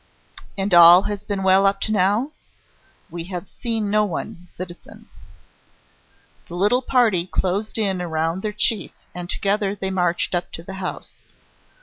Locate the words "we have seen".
3.11-3.91